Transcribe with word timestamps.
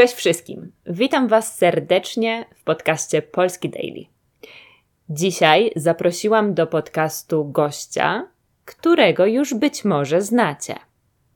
Cześć 0.00 0.14
wszystkim. 0.14 0.72
Witam 0.86 1.28
Was 1.28 1.56
serdecznie 1.58 2.44
w 2.56 2.64
podcaście 2.64 3.22
Polski 3.22 3.68
Daily. 3.68 4.04
Dzisiaj 5.08 5.72
zaprosiłam 5.76 6.54
do 6.54 6.66
podcastu 6.66 7.44
gościa, 7.44 8.28
którego 8.64 9.26
już 9.26 9.54
być 9.54 9.84
może 9.84 10.22
znacie. 10.22 10.74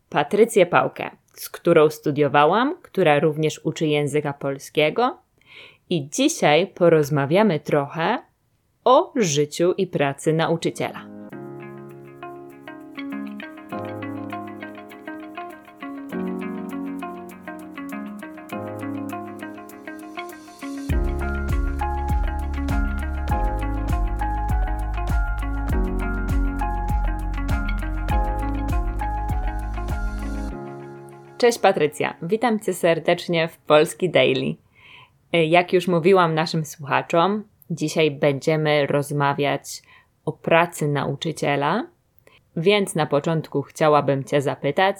Patrycję 0.08 0.66
Pałkę, 0.66 1.10
z 1.34 1.48
którą 1.48 1.90
studiowałam, 1.90 2.76
która 2.82 3.20
również 3.20 3.60
uczy 3.64 3.86
języka 3.86 4.32
polskiego. 4.32 5.18
I 5.90 6.08
dzisiaj 6.10 6.66
porozmawiamy 6.66 7.60
trochę 7.60 8.18
o 8.84 9.12
życiu 9.16 9.72
i 9.72 9.86
pracy 9.86 10.32
nauczyciela. 10.32 11.13
Cześć 31.38 31.58
Patrycja, 31.58 32.16
witam 32.22 32.60
Cię 32.60 32.74
serdecznie 32.74 33.48
w 33.48 33.58
Polski 33.58 34.10
Daily. 34.10 34.54
E, 35.32 35.44
jak 35.44 35.72
już 35.72 35.88
mówiłam 35.88 36.34
naszym 36.34 36.64
słuchaczom, 36.64 37.44
dzisiaj 37.70 38.10
będziemy 38.10 38.86
rozmawiać 38.86 39.82
o 40.24 40.32
pracy 40.32 40.88
nauczyciela, 40.88 41.86
więc 42.56 42.94
na 42.94 43.06
początku 43.06 43.62
chciałabym 43.62 44.24
Cię 44.24 44.42
zapytać, 44.42 44.96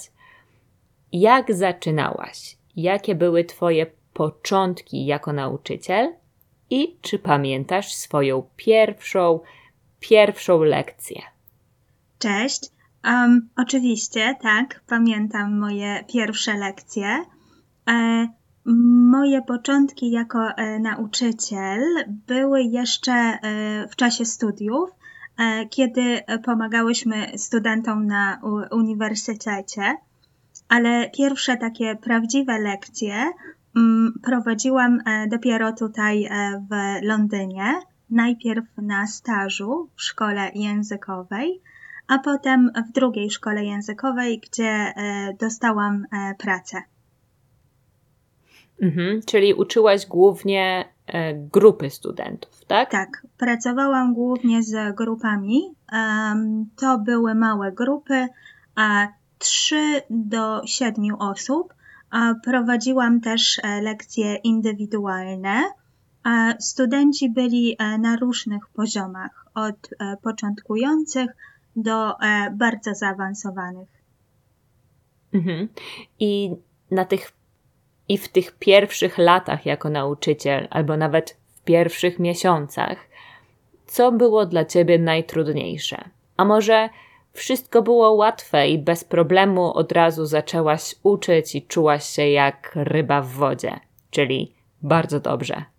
jak 1.13 1.55
zaczynałaś? 1.55 2.57
Jakie 2.77 3.15
były 3.15 3.45
Twoje 3.45 3.87
początki 4.13 5.07
jako 5.07 5.33
nauczyciel? 5.33 6.15
I 6.71 6.97
czy 7.01 7.19
pamiętasz 7.19 7.95
swoją 7.95 8.49
pierwszą, 8.57 9.41
pierwszą 10.01 10.63
lekcję? 10.63 11.23
Cześć. 12.19 12.74
Um, 13.05 13.49
oczywiście, 13.57 14.37
tak, 14.43 14.81
pamiętam 14.87 15.59
moje 15.59 16.05
pierwsze 16.09 16.55
lekcje. 16.55 17.25
E, 17.89 18.29
moje 19.11 19.43
początki 19.43 20.11
jako 20.11 20.49
e, 20.49 20.79
nauczyciel 20.79 21.81
były 22.27 22.63
jeszcze 22.63 23.13
e, 23.13 23.39
w 23.89 23.97
czasie 23.97 24.25
studiów, 24.25 24.91
e, 25.39 25.67
kiedy 25.67 26.21
pomagałyśmy 26.45 27.39
studentom 27.39 28.07
na 28.07 28.41
u, 28.43 28.77
uniwersytecie, 28.77 29.97
ale 30.69 31.11
pierwsze 31.11 31.57
takie 31.57 31.97
prawdziwe 31.97 32.59
lekcje 32.59 33.15
m, 33.15 33.33
mm, 33.77 34.13
prowadziłam 34.23 35.01
e, 35.07 35.27
dopiero 35.29 35.73
tutaj 35.73 36.25
e, 36.25 36.31
w 36.71 37.05
Londynie. 37.07 37.75
Najpierw 38.11 38.65
na 38.77 39.07
stażu 39.07 39.89
w 39.97 40.03
szkole 40.03 40.51
językowej 40.55 41.61
a 42.07 42.19
potem 42.19 42.71
w 42.89 42.93
drugiej 42.93 43.31
szkole 43.31 43.65
językowej, 43.65 44.41
gdzie 44.41 44.65
e, 44.65 45.35
dostałam 45.41 46.07
e, 46.13 46.35
pracę. 46.35 46.83
Mhm, 48.83 49.21
czyli 49.27 49.55
uczyłaś 49.55 50.07
głównie 50.07 50.85
e, 51.07 51.35
grupy 51.35 51.91
studentów, 51.91 52.65
tak? 52.67 52.91
Tak, 52.91 53.27
pracowałam 53.39 54.15
głównie 54.15 54.63
z 54.63 54.97
grupami. 54.97 55.75
To 56.77 56.99
były 56.99 57.35
małe 57.35 57.73
grupy, 57.73 58.29
a 58.75 59.09
3 59.39 60.03
do 60.11 60.63
7 60.67 61.15
osób. 61.19 61.75
Prowadziłam 62.45 63.21
też 63.21 63.61
lekcje 63.83 64.35
indywidualne. 64.37 65.63
Studenci 66.61 67.31
byli 67.31 67.77
na 67.99 68.17
różnych 68.17 68.69
poziomach, 68.69 69.47
od 69.55 69.91
początkujących 70.23 71.31
do 71.77 72.21
e, 72.21 72.51
bardzo 72.51 72.95
zaawansowanych. 72.95 73.89
Mhm. 75.35 75.69
I 76.19 76.51
na 76.91 77.05
tych 77.05 77.33
i 78.09 78.19
w 78.19 78.29
tych 78.29 78.59
pierwszych 78.59 79.19
latach 79.19 79.67
jako 79.67 79.91
nauczyciel, 79.91 80.69
albo 80.71 80.97
nawet 80.97 81.37
w 81.55 81.63
pierwszych 81.63 82.19
miesiącach, 82.19 82.99
co 83.87 84.13
było 84.13 84.47
dla 84.47 84.65
ciebie 84.65 84.99
najtrudniejsze? 84.99 86.05
A 86.37 86.45
może 86.45 86.89
wszystko 87.33 87.83
było 87.83 88.13
łatwe 88.13 88.69
i 88.69 88.79
bez 88.79 89.05
problemu 89.05 89.73
od 89.73 89.93
razu 89.93 90.27
zaczęłaś 90.27 90.95
uczyć 91.03 91.55
i 91.55 91.63
czułaś 91.63 92.05
się 92.05 92.29
jak 92.29 92.71
ryba 92.75 93.21
w 93.21 93.29
wodzie, 93.29 93.81
czyli 94.11 94.55
bardzo 94.83 95.21
dobrze? 95.21 95.74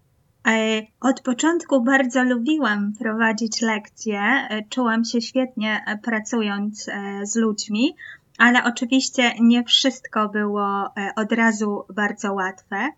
E, 0.46 0.82
od 1.02 1.22
początku 1.22 1.82
bardzo 1.82 2.24
lubiłam 2.24 2.94
prowadzić 3.00 3.62
lekcje. 3.62 4.20
E, 4.20 4.64
czułam 4.70 5.06
się 5.06 5.22
świetnie 5.22 5.84
e, 5.88 5.98
pracując 5.98 6.90
z 7.24 7.36
ludźmi, 7.36 7.96
ale 8.38 8.64
oczywiście 8.64 9.32
nie 9.40 9.64
wszystko 9.64 10.30
było 10.30 10.94
od 11.16 11.32
razu 11.32 11.84
bardzo 11.96 12.34
łatwe, 12.34 12.90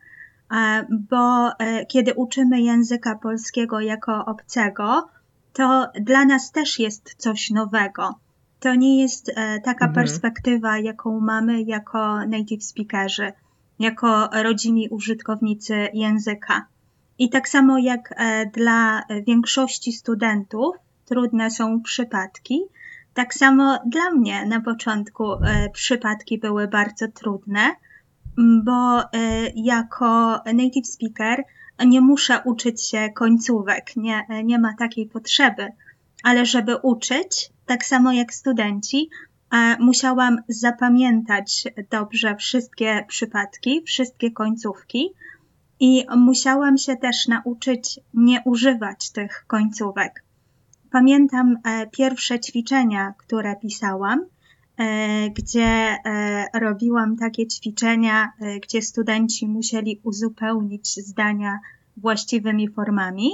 bo 0.89 1.49
kiedy 1.89 2.13
uczymy 2.13 2.61
języka 2.61 3.15
polskiego 3.15 3.79
jako 3.79 4.25
obcego, 4.25 5.09
to 5.53 5.87
dla 6.01 6.25
nas 6.25 6.51
też 6.51 6.79
jest 6.79 7.15
coś 7.17 7.49
nowego. 7.49 8.19
To 8.59 8.75
nie 8.75 9.01
jest 9.01 9.31
taka 9.63 9.85
mhm. 9.85 9.93
perspektywa, 9.93 10.79
jaką 10.79 11.19
mamy 11.19 11.61
jako 11.61 12.25
native 12.25 12.63
speakerzy, 12.63 13.33
jako 13.79 14.29
rodzimi 14.43 14.89
użytkownicy 14.89 15.87
języka. 15.93 16.65
I 17.19 17.29
tak 17.29 17.49
samo 17.49 17.77
jak 17.77 18.13
e, 18.17 18.45
dla 18.45 19.03
większości 19.27 19.91
studentów 19.91 20.75
trudne 21.05 21.51
są 21.51 21.81
przypadki, 21.81 22.61
tak 23.13 23.33
samo 23.33 23.79
dla 23.85 24.11
mnie 24.11 24.45
na 24.45 24.61
początku 24.61 25.33
e, 25.33 25.69
przypadki 25.69 26.39
były 26.39 26.67
bardzo 26.67 27.07
trudne, 27.07 27.75
bo 28.63 29.01
e, 29.01 29.07
jako 29.55 30.39
native 30.53 30.87
speaker 30.87 31.43
nie 31.85 32.01
muszę 32.01 32.41
uczyć 32.45 32.87
się 32.87 33.09
końcówek, 33.15 33.95
nie, 33.95 34.25
nie 34.43 34.59
ma 34.59 34.73
takiej 34.79 35.05
potrzeby, 35.05 35.67
ale 36.23 36.45
żeby 36.45 36.77
uczyć, 36.77 37.51
tak 37.65 37.85
samo 37.85 38.11
jak 38.11 38.33
studenci, 38.33 39.09
musiałam 39.79 40.37
zapamiętać 40.47 41.63
dobrze 41.89 42.35
wszystkie 42.35 43.05
przypadki, 43.07 43.83
wszystkie 43.83 44.31
końcówki, 44.31 45.09
i 45.79 46.05
musiałam 46.17 46.77
się 46.77 46.95
też 46.95 47.27
nauczyć 47.27 47.99
nie 48.13 48.41
używać 48.45 49.11
tych 49.11 49.43
końcówek. 49.47 50.23
Pamiętam 50.91 51.57
e, 51.63 51.87
pierwsze 51.87 52.39
ćwiczenia, 52.39 53.13
które 53.17 53.55
pisałam, 53.55 54.25
e, 54.77 55.29
gdzie 55.29 55.63
e, 55.63 55.97
robiłam 56.53 57.17
takie 57.17 57.47
ćwiczenia, 57.47 58.31
gdzie 58.63 58.81
studenci 58.81 59.47
musieli 59.47 59.99
uzupełnić 60.03 60.95
zdania 60.95 61.59
właściwymi 61.97 62.69
formami. 62.69 63.31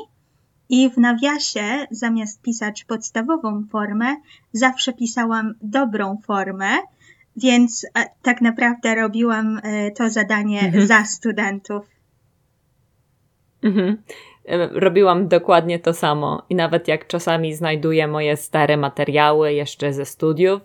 I 0.69 0.89
w 0.89 0.97
nawiasie, 0.97 1.87
zamiast 1.91 2.41
pisać 2.41 2.83
podstawową 2.83 3.63
formę, 3.71 4.15
zawsze 4.53 4.93
pisałam 4.93 5.53
dobrą 5.61 6.17
formę, 6.25 6.69
więc 7.35 7.85
tak 8.21 8.41
naprawdę 8.41 8.95
robiłam 8.95 9.61
to 9.95 10.09
zadanie 10.09 10.61
mhm. 10.61 10.87
za 10.87 11.05
studentów. 11.05 11.92
Mhm. 13.63 13.97
Robiłam 14.71 15.27
dokładnie 15.27 15.79
to 15.79 15.93
samo 15.93 16.43
i 16.49 16.55
nawet 16.55 16.87
jak 16.87 17.07
czasami 17.07 17.53
znajduję 17.53 18.07
moje 18.07 18.37
stare 18.37 18.77
materiały 18.77 19.53
jeszcze 19.53 19.93
ze 19.93 20.05
studiów, 20.05 20.61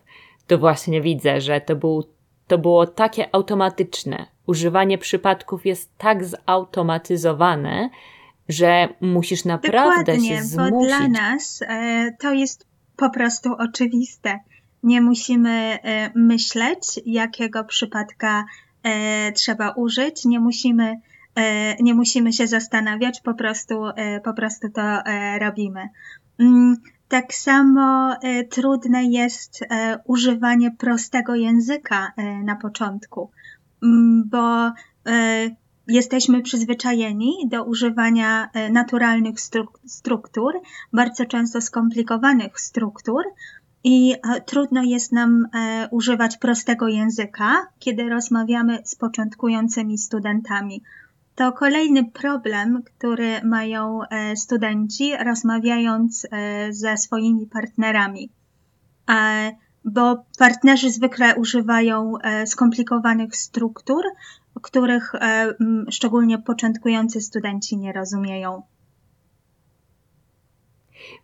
to 0.46 0.58
właśnie 0.58 1.00
widzę, 1.00 1.40
że 1.40 1.60
to, 1.60 1.76
był, 1.76 2.04
to 2.46 2.58
było 2.58 2.86
takie 2.86 3.34
automatyczne. 3.34 4.26
Używanie 4.46 4.98
przypadków 4.98 5.66
jest 5.66 5.98
tak 5.98 6.24
zautomatyzowane, 6.24 7.90
że 8.48 8.88
musisz 9.00 9.44
naprawdę 9.44 9.98
Dokładnie, 9.98 10.36
się 10.36 10.42
zmusić. 10.42 10.72
bo 10.72 10.86
dla 10.86 11.08
nas 11.08 11.62
e, 11.68 12.12
to 12.20 12.32
jest 12.32 12.66
po 12.96 13.10
prostu 13.10 13.54
oczywiste. 13.58 14.38
Nie 14.82 15.00
musimy 15.00 15.50
e, 15.50 16.10
myśleć, 16.14 17.00
jakiego 17.06 17.64
przypadka 17.64 18.44
e, 18.82 19.32
trzeba 19.32 19.70
użyć, 19.70 20.24
nie 20.24 20.40
musimy 20.40 21.00
nie 21.80 21.94
musimy 21.94 22.32
się 22.32 22.46
zastanawiać, 22.46 23.20
po 23.20 23.34
prostu, 23.34 23.86
e, 23.86 24.20
po 24.20 24.32
prostu 24.32 24.68
to 24.68 24.82
e, 24.82 25.38
robimy. 25.38 25.88
Mm, 26.38 26.76
tak 27.08 27.34
samo 27.34 28.16
trudne 28.50 29.04
jest 29.04 29.60
używanie 30.04 30.70
prostego 30.70 31.34
języka 31.34 32.12
na 32.44 32.56
początku, 32.56 33.30
mm, 33.82 34.24
bo 34.26 34.72
jesteśmy 35.86 36.42
przyzwyczajeni 36.42 37.34
do 37.46 37.64
używania 37.64 38.48
naturalnych 38.70 39.34
struktur, 39.86 40.60
bardzo 40.92 41.24
często 41.26 41.60
skomplikowanych 41.60 42.60
struktur, 42.60 43.24
i 43.84 44.14
trudno 44.46 44.82
jest 44.82 45.12
nam 45.12 45.48
używać 45.90 46.36
prostego 46.36 46.88
języka, 46.88 47.66
kiedy 47.78 48.08
rozmawiamy 48.08 48.78
z 48.84 48.94
początkującymi 48.94 49.98
studentami. 49.98 50.82
To 51.38 51.52
kolejny 51.52 52.10
problem, 52.10 52.82
który 52.82 53.42
mają 53.44 54.00
studenci 54.34 55.12
rozmawiając 55.24 56.26
ze 56.70 56.96
swoimi 56.96 57.46
partnerami 57.46 58.30
bo 59.84 60.24
partnerzy 60.38 60.90
zwykle 60.90 61.36
używają 61.36 62.12
e, 62.18 62.46
skomplikowanych 62.46 63.36
struktur, 63.36 64.04
których 64.62 65.14
e, 65.14 65.54
szczególnie 65.90 66.38
początkujący 66.38 67.20
studenci 67.20 67.76
nie 67.76 67.92
rozumieją. 67.92 68.62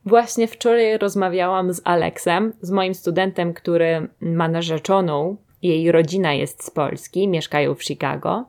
Właśnie 0.07 0.49
wczoraj 0.49 0.99
rozmawiałam 0.99 1.73
z 1.73 1.81
Aleksem, 1.85 2.53
z 2.61 2.71
moim 2.71 2.95
studentem, 2.95 3.55
który 3.55 4.09
ma 4.21 4.49
narzeczoną. 4.49 5.37
Jej 5.63 5.93
rodzina 5.93 6.33
jest 6.33 6.65
z 6.65 6.71
Polski, 6.71 7.29
mieszkają 7.29 7.75
w 7.75 7.85
Chicago. 7.85 8.45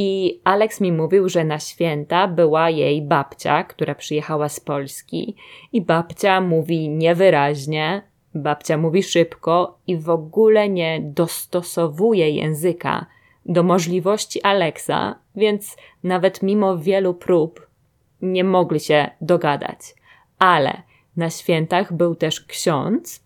I 0.00 0.40
Alex 0.44 0.80
mi 0.80 0.92
mówił, 0.92 1.28
że 1.28 1.44
na 1.44 1.58
święta 1.58 2.28
była 2.28 2.70
jej 2.70 3.02
babcia, 3.02 3.64
która 3.64 3.94
przyjechała 3.94 4.48
z 4.48 4.60
Polski, 4.60 5.36
i 5.72 5.82
babcia 5.82 6.40
mówi 6.40 6.88
niewyraźnie, 6.88 8.02
Babcia 8.34 8.76
mówi 8.76 9.02
szybko 9.02 9.78
i 9.86 9.96
w 9.96 10.10
ogóle 10.10 10.68
nie 10.68 11.00
dostosowuje 11.02 12.30
języka 12.30 13.06
do 13.46 13.62
możliwości 13.62 14.42
Alexa, 14.42 15.18
więc 15.36 15.76
nawet 16.04 16.42
mimo 16.42 16.78
wielu 16.78 17.14
prób 17.14 17.66
nie 18.22 18.44
mogli 18.44 18.80
się 18.80 19.10
dogadać. 19.20 19.78
Ale 20.38 20.82
na 21.16 21.30
świętach 21.30 21.92
był 21.92 22.14
też 22.14 22.40
ksiądz, 22.40 23.24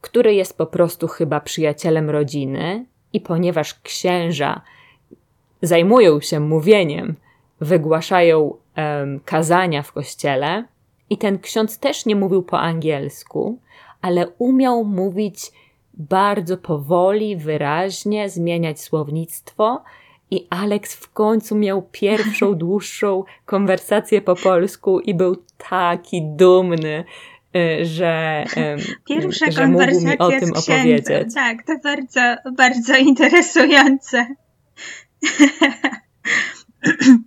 który 0.00 0.34
jest 0.34 0.58
po 0.58 0.66
prostu 0.66 1.08
chyba 1.08 1.40
przyjacielem 1.40 2.10
rodziny, 2.10 2.86
i 3.12 3.20
ponieważ 3.20 3.80
księża 3.80 4.60
zajmują 5.62 6.20
się 6.20 6.40
mówieniem, 6.40 7.14
wygłaszają 7.60 8.54
um, 8.76 9.20
kazania 9.24 9.82
w 9.82 9.92
kościele, 9.92 10.64
i 11.12 11.18
ten 11.18 11.38
ksiądz 11.38 11.78
też 11.78 12.06
nie 12.06 12.16
mówił 12.16 12.42
po 12.42 12.60
angielsku, 12.60 13.58
ale 14.02 14.28
umiał 14.28 14.84
mówić 14.84 15.52
bardzo 15.94 16.56
powoli, 16.56 17.36
wyraźnie, 17.36 18.28
zmieniać 18.28 18.80
słownictwo. 18.80 19.82
I 20.30 20.46
Alex 20.50 20.94
w 20.94 21.12
końcu 21.12 21.56
miał 21.56 21.82
pierwszą, 21.82 22.54
dłuższą 22.64 23.24
konwersację 23.46 24.22
po 24.22 24.34
polsku 24.36 25.00
i 25.00 25.14
był 25.14 25.36
taki 25.70 26.22
dumny, 26.22 27.04
y, 27.56 27.84
że, 27.84 28.44
Pierwsza 29.04 29.50
że 29.50 29.66
mógł 29.66 30.06
mi 30.06 30.18
o 30.18 30.28
tym 30.28 30.50
opowiedzieć. 30.52 31.34
Tak, 31.34 31.62
to 31.66 31.72
bardzo, 31.84 32.50
bardzo 32.56 32.96
interesujące. 32.96 34.26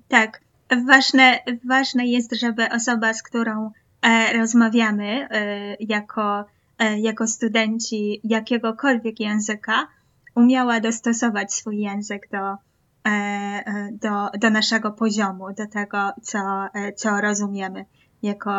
tak, 0.08 0.42
ważne, 0.88 1.40
ważne 1.64 2.08
jest, 2.08 2.36
żeby 2.36 2.70
osoba, 2.70 3.14
z 3.14 3.24
którą 3.24 3.72
e, 4.02 4.38
rozmawiamy 4.38 5.28
e, 5.30 5.76
jako 5.80 6.46
E, 6.80 7.00
jako 7.00 7.28
studenci 7.28 8.22
jakiegokolwiek 8.24 9.20
języka 9.20 9.88
umiała 10.36 10.80
dostosować 10.80 11.54
swój 11.54 11.80
język 11.80 12.30
do, 12.32 12.38
e, 12.38 12.58
e, 13.06 13.90
do, 13.92 14.30
do 14.40 14.50
naszego 14.50 14.92
poziomu, 14.92 15.54
do 15.54 15.68
tego, 15.68 16.10
co, 16.22 16.68
co 16.96 17.22
rozumiemy 17.22 17.86
jako, 18.24 18.52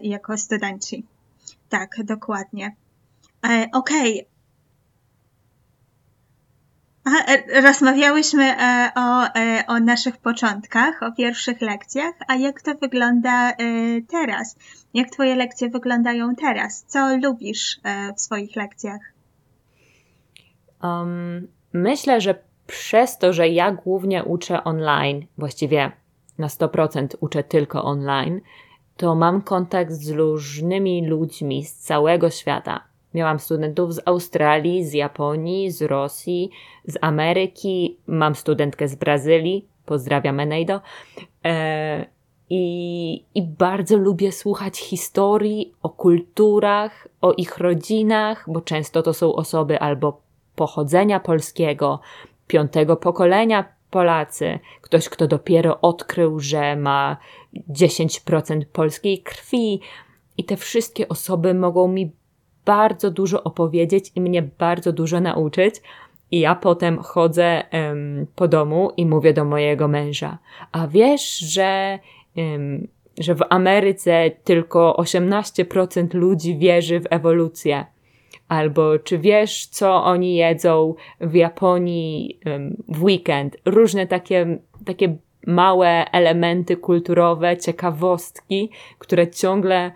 jako 0.00 0.38
studenci. 0.38 1.06
Tak, 1.68 1.96
dokładnie. 2.04 2.76
Okej, 3.42 3.68
okay. 3.72 4.37
Rozmawiałyśmy 7.62 8.44
e, 8.44 8.90
o, 8.96 9.24
e, 9.24 9.64
o 9.66 9.80
naszych 9.80 10.16
początkach, 10.16 11.02
o 11.02 11.12
pierwszych 11.12 11.60
lekcjach, 11.60 12.14
a 12.28 12.34
jak 12.34 12.62
to 12.62 12.74
wygląda 12.74 13.50
e, 13.50 13.54
teraz? 14.08 14.56
Jak 14.94 15.10
Twoje 15.10 15.36
lekcje 15.36 15.68
wyglądają 15.68 16.34
teraz? 16.34 16.84
Co 16.86 17.16
lubisz 17.16 17.80
w 18.16 18.20
swoich 18.20 18.56
lekcjach? 18.56 19.00
Um, 20.82 21.48
myślę, 21.72 22.20
że 22.20 22.34
przez 22.66 23.18
to, 23.18 23.32
że 23.32 23.48
ja 23.48 23.72
głównie 23.72 24.24
uczę 24.24 24.64
online, 24.64 25.26
właściwie 25.38 25.92
na 26.38 26.46
100% 26.46 27.06
uczę 27.20 27.44
tylko 27.44 27.84
online, 27.84 28.40
to 28.96 29.14
mam 29.14 29.42
kontakt 29.42 29.92
z 29.92 30.10
różnymi 30.10 31.06
ludźmi 31.06 31.64
z 31.64 31.74
całego 31.74 32.30
świata. 32.30 32.87
Miałam 33.14 33.38
studentów 33.38 33.94
z 33.94 34.00
Australii, 34.04 34.84
z 34.84 34.92
Japonii, 34.92 35.70
z 35.70 35.82
Rosji, 35.82 36.50
z 36.84 36.98
Ameryki, 37.00 37.96
mam 38.06 38.34
studentkę 38.34 38.88
z 38.88 38.94
Brazylii, 38.94 39.68
pozdrawiam 39.86 40.40
Eneido. 40.40 40.80
E, 41.44 42.06
i, 42.50 43.24
I 43.34 43.42
bardzo 43.42 43.96
lubię 43.96 44.32
słuchać 44.32 44.78
historii 44.78 45.74
o 45.82 45.88
kulturach, 45.88 47.08
o 47.20 47.32
ich 47.32 47.58
rodzinach, 47.58 48.44
bo 48.48 48.60
często 48.60 49.02
to 49.02 49.14
są 49.14 49.34
osoby 49.34 49.80
albo 49.80 50.20
pochodzenia 50.56 51.20
polskiego, 51.20 52.00
piątego 52.46 52.96
pokolenia 52.96 53.78
Polacy, 53.90 54.58
ktoś, 54.80 55.08
kto 55.08 55.26
dopiero 55.26 55.80
odkrył, 55.80 56.40
że 56.40 56.76
ma 56.76 57.16
10% 57.70 58.64
polskiej 58.64 59.22
krwi. 59.22 59.80
I 60.36 60.44
te 60.44 60.56
wszystkie 60.56 61.08
osoby 61.08 61.54
mogą 61.54 61.88
mi 61.88 62.12
bardzo 62.68 63.10
dużo 63.10 63.42
opowiedzieć 63.42 64.12
i 64.14 64.20
mnie 64.20 64.42
bardzo 64.42 64.92
dużo 64.92 65.20
nauczyć. 65.20 65.74
I 66.30 66.40
ja 66.40 66.54
potem 66.54 66.98
chodzę 66.98 67.62
um, 67.72 68.26
po 68.36 68.48
domu 68.48 68.90
i 68.96 69.06
mówię 69.06 69.32
do 69.32 69.44
mojego 69.44 69.88
męża, 69.88 70.38
a 70.72 70.86
wiesz, 70.86 71.38
że, 71.38 71.98
um, 72.36 72.88
że 73.18 73.34
w 73.34 73.42
Ameryce 73.48 74.30
tylko 74.44 74.96
18% 74.98 76.14
ludzi 76.14 76.58
wierzy 76.58 77.00
w 77.00 77.06
ewolucję. 77.10 77.86
Albo 78.48 78.98
czy 78.98 79.18
wiesz, 79.18 79.66
co 79.66 80.04
oni 80.04 80.34
jedzą 80.34 80.94
w 81.20 81.34
Japonii 81.34 82.40
um, 82.46 82.76
w 82.88 83.04
weekend? 83.04 83.56
Różne 83.64 84.06
takie, 84.06 84.58
takie 84.84 85.16
małe 85.46 86.10
elementy 86.12 86.76
kulturowe, 86.76 87.56
ciekawostki, 87.56 88.70
które 88.98 89.30
ciągle 89.30 89.92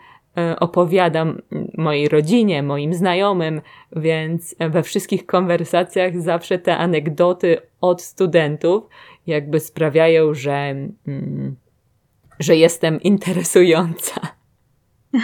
opowiadam 0.60 1.42
mojej 1.78 2.08
rodzinie, 2.08 2.62
moim 2.62 2.94
znajomym, 2.94 3.60
więc 3.96 4.54
we 4.60 4.82
wszystkich 4.82 5.26
konwersacjach 5.26 6.20
zawsze 6.20 6.58
te 6.58 6.76
anegdoty 6.76 7.58
od 7.80 8.02
studentów 8.02 8.84
jakby 9.26 9.60
sprawiają, 9.60 10.34
że, 10.34 10.74
mm, 11.06 11.56
że 12.40 12.56
jestem 12.56 13.00
interesująca. 13.00 14.20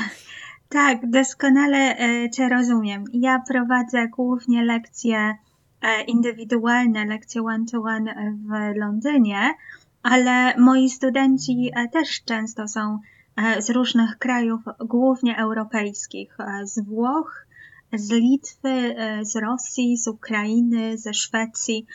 Tak, 0.71 1.11
doskonale 1.11 1.99
e, 1.99 2.31
Cię 2.31 2.49
rozumiem. 2.49 3.05
Ja 3.13 3.43
prowadzę 3.49 4.09
głównie 4.09 4.65
lekcje 4.65 5.19
e, 5.19 6.03
indywidualne, 6.03 7.05
lekcje 7.05 7.43
one-to-one 7.43 8.35
w 8.47 8.77
Londynie, 8.79 9.55
ale 10.03 10.57
moi 10.57 10.91
studenci 10.91 11.73
też 11.93 12.25
często 12.25 12.69
są 12.69 12.99
E, 12.99 13.18
z 13.59 13.71
różnych 13.71 14.19
krajów, 14.19 14.61
głównie 14.81 15.37
europejskich, 15.37 16.37
e, 16.41 16.67
z 16.67 16.85
Włoch, 16.85 17.47
z 17.93 18.11
Litwy, 18.11 18.69
e, 18.69 19.25
z 19.25 19.37
Rosji, 19.37 19.97
z 19.97 20.09
Ukrainy, 20.09 20.99
ze 20.99 21.15
Szwecji 21.15 21.87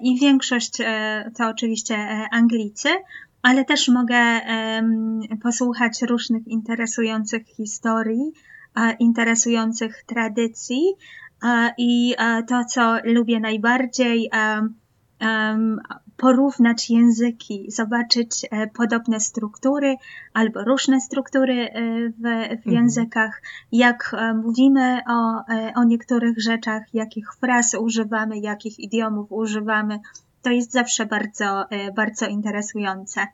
i 0.00 0.18
większość 0.18 0.78
to 1.36 1.48
oczywiście 1.48 1.96
Anglicy, 2.32 2.88
ale 3.42 3.64
też 3.64 3.88
mogę 3.88 4.40
posłuchać 5.42 6.02
różnych 6.02 6.46
interesujących 6.46 7.46
historii, 7.46 8.32
interesujących 8.98 10.04
tradycji 10.06 10.82
i 11.78 12.14
to, 12.48 12.64
co 12.64 12.96
lubię 13.04 13.40
najbardziej, 13.40 14.30
porównać 16.16 16.90
języki, 16.90 17.70
zobaczyć 17.70 18.46
e, 18.50 18.66
podobne 18.66 19.20
struktury 19.20 19.96
albo 20.34 20.64
różne 20.64 21.00
struktury 21.00 21.70
e, 21.70 22.08
w, 22.08 22.20
w 22.20 22.26
mhm. 22.26 22.76
językach, 22.76 23.42
jak 23.72 24.16
e, 24.18 24.34
mówimy 24.34 25.00
o, 25.08 25.42
o 25.80 25.84
niektórych 25.84 26.42
rzeczach, 26.42 26.82
jakich 26.94 27.34
fraz 27.34 27.74
używamy, 27.74 28.38
jakich 28.38 28.78
idiomów 28.80 29.32
używamy. 29.32 29.98
To 30.42 30.50
jest 30.50 30.72
zawsze 30.72 31.06
bardzo, 31.06 31.64
bardzo 31.96 32.26
interesujące. 32.26 33.26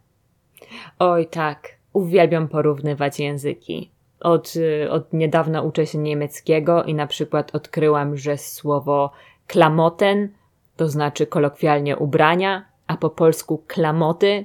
Oj, 0.99 1.27
tak. 1.27 1.69
Uwielbiam 1.93 2.49
porównywać 2.49 3.21
języki. 3.21 3.91
Od, 4.21 4.55
od 4.91 5.13
niedawna 5.13 5.63
uczę 5.63 5.87
się 5.87 5.99
niemieckiego 5.99 6.85
i 6.85 6.95
na 6.95 7.07
przykład 7.07 7.55
odkryłam, 7.55 8.17
że 8.17 8.39
słowo 8.39 9.13
klamoten 9.47 10.29
to 10.77 10.89
znaczy 10.89 11.27
kolokwialnie 11.27 11.97
ubrania, 11.97 12.65
a 12.87 12.97
po 12.97 13.11
polsku 13.11 13.65
klamoty 13.67 14.45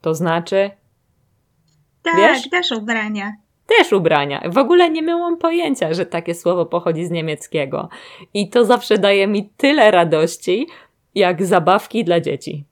to 0.00 0.14
znaczy. 0.14 0.70
Tak, 2.02 2.16
Wiesz? 2.16 2.50
też 2.50 2.70
ubrania. 2.72 3.32
też 3.66 3.92
ubrania. 3.92 4.42
W 4.48 4.58
ogóle 4.58 4.90
nie 4.90 5.02
miałam 5.02 5.36
pojęcia, 5.36 5.94
że 5.94 6.06
takie 6.06 6.34
słowo 6.34 6.66
pochodzi 6.66 7.06
z 7.06 7.10
niemieckiego. 7.10 7.88
I 8.34 8.48
to 8.48 8.64
zawsze 8.64 8.98
daje 8.98 9.26
mi 9.26 9.50
tyle 9.56 9.90
radości, 9.90 10.66
jak 11.14 11.44
zabawki 11.44 12.04
dla 12.04 12.20
dzieci. 12.20 12.64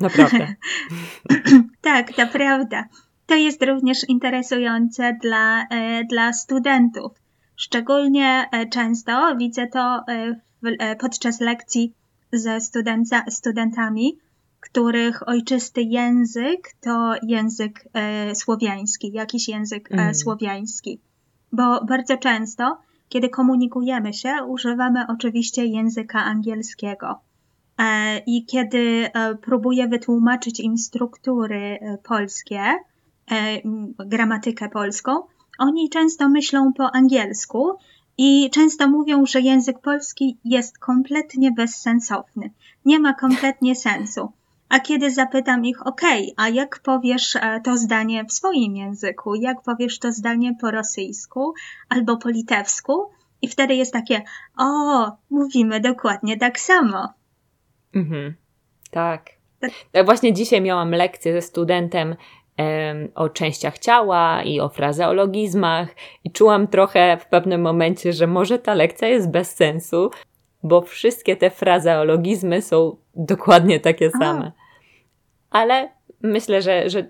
Naprawdę. 0.00 0.48
tak, 1.80 2.12
to 2.12 2.26
prawda. 2.26 2.84
To 3.26 3.34
jest 3.34 3.62
również 3.62 4.08
interesujące 4.08 5.18
dla, 5.22 5.66
e, 5.70 6.04
dla 6.04 6.32
studentów. 6.32 7.12
Szczególnie 7.56 8.48
e, 8.52 8.66
często 8.66 9.36
widzę 9.36 9.66
to 9.66 10.02
e, 10.08 10.34
w, 10.62 10.96
podczas 11.00 11.40
lekcji 11.40 11.94
ze 12.32 12.58
studentami, 13.30 14.18
których 14.60 15.28
ojczysty 15.28 15.82
język 15.82 16.74
to 16.80 17.14
język 17.22 17.88
e, 17.92 18.34
słowiański, 18.34 19.12
jakiś 19.12 19.48
język 19.48 19.92
e, 19.92 19.94
mm. 19.94 20.14
słowiański. 20.14 21.00
Bo 21.52 21.84
bardzo 21.84 22.16
często, 22.16 22.78
kiedy 23.08 23.28
komunikujemy 23.28 24.12
się, 24.12 24.30
używamy 24.48 25.04
oczywiście 25.08 25.66
języka 25.66 26.24
angielskiego. 26.24 27.20
E, 27.78 28.18
I 28.26 28.44
kiedy 28.46 29.10
e, 29.14 29.34
próbuję 29.34 29.88
wytłumaczyć 29.88 30.60
im 30.60 30.78
struktury 30.78 31.78
polskie, 32.02 32.62
gramatykę 33.98 34.68
polską, 34.68 35.22
oni 35.58 35.90
często 35.90 36.28
myślą 36.28 36.72
po 36.72 36.94
angielsku 36.94 37.78
i 38.18 38.50
często 38.50 38.88
mówią, 38.88 39.26
że 39.26 39.40
język 39.40 39.78
polski 39.80 40.38
jest 40.44 40.78
kompletnie 40.78 41.52
bezsensowny. 41.52 42.50
Nie 42.84 42.98
ma 42.98 43.14
kompletnie 43.14 43.76
sensu. 43.76 44.32
A 44.68 44.80
kiedy 44.80 45.10
zapytam 45.10 45.64
ich, 45.64 45.86
ok, 45.86 46.02
a 46.36 46.48
jak 46.48 46.80
powiesz 46.80 47.36
e, 47.36 47.60
to 47.64 47.76
zdanie 47.76 48.24
w 48.24 48.32
swoim 48.32 48.76
języku, 48.76 49.34
jak 49.34 49.62
powiesz 49.62 49.98
to 49.98 50.12
zdanie 50.12 50.56
po 50.60 50.70
rosyjsku 50.70 51.54
albo 51.88 52.16
po 52.16 52.28
litewsku, 52.28 53.10
i 53.42 53.48
wtedy 53.48 53.74
jest 53.74 53.92
takie, 53.92 54.22
o, 54.58 55.10
mówimy 55.30 55.80
dokładnie 55.80 56.36
tak 56.36 56.60
samo. 56.60 57.08
Mhm. 57.94 58.34
Tak. 58.90 59.30
tak. 59.60 60.04
Właśnie 60.04 60.32
dzisiaj 60.32 60.60
miałam 60.60 60.90
lekcję 60.90 61.32
ze 61.32 61.42
studentem 61.42 62.16
o 63.14 63.28
częściach 63.28 63.78
ciała 63.78 64.42
i 64.42 64.60
o 64.60 64.68
frazeologizmach, 64.68 65.88
i 66.24 66.30
czułam 66.30 66.66
trochę 66.66 67.16
w 67.20 67.26
pewnym 67.26 67.60
momencie, 67.60 68.12
że 68.12 68.26
może 68.26 68.58
ta 68.58 68.74
lekcja 68.74 69.08
jest 69.08 69.30
bez 69.30 69.54
sensu, 69.54 70.10
bo 70.62 70.82
wszystkie 70.82 71.36
te 71.36 71.50
frazeologizmy 71.50 72.62
są 72.62 72.96
dokładnie 73.14 73.80
takie 73.80 74.10
same. 74.10 74.52
Ale 75.50 75.88
myślę, 76.22 76.62
że, 76.62 76.90
że 76.90 77.06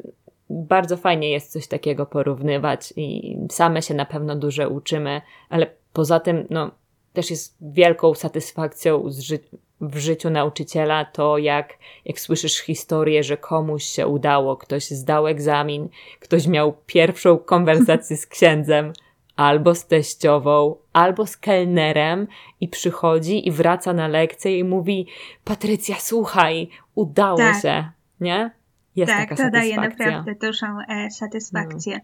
bardzo 0.51 0.97
fajnie 0.97 1.31
jest 1.31 1.53
coś 1.53 1.67
takiego 1.67 2.07
porównywać 2.07 2.93
i 2.97 3.39
same 3.51 3.83
się 3.83 3.95
na 3.95 4.05
pewno 4.05 4.37
dużo 4.37 4.69
uczymy, 4.69 5.21
ale 5.49 5.67
poza 5.93 6.21
tym, 6.21 6.47
no, 6.51 6.71
też 7.13 7.31
jest 7.31 7.57
wielką 7.61 8.15
satysfakcją 8.15 9.05
ży 9.09 9.39
w 9.81 9.99
życiu 9.99 10.31
nauczyciela 10.31 11.05
to, 11.05 11.39
jak, 11.39 11.79
jak 12.05 12.21
słyszysz 12.21 12.59
historię, 12.59 13.23
że 13.23 13.37
komuś 13.37 13.85
się 13.85 14.07
udało, 14.07 14.57
ktoś 14.57 14.91
zdał 14.91 15.27
egzamin, 15.27 15.89
ktoś 16.21 16.47
miał 16.47 16.77
pierwszą 16.87 17.39
konwersację 17.39 18.17
z 18.17 18.27
księdzem, 18.27 18.93
albo 19.37 19.75
z 19.75 19.87
teściową, 19.87 20.77
albo 20.93 21.27
z 21.27 21.37
kelnerem 21.37 22.27
i 22.61 22.69
przychodzi 22.69 23.49
i 23.49 23.51
wraca 23.51 23.93
na 23.93 24.09
lekcję 24.09 24.59
i 24.59 24.65
mówi: 24.65 25.07
Patrycja, 25.45 25.97
słuchaj, 25.99 26.69
udało 26.95 27.39
tak. 27.39 27.63
się, 27.63 27.91
nie? 28.21 28.51
Jest 28.97 29.13
tak, 29.13 29.29
taka 29.29 29.45
to 29.45 29.51
daje 29.51 29.77
naprawdę 29.77 30.35
dużą 30.35 30.67
e, 30.89 31.11
satysfakcję. 31.11 32.01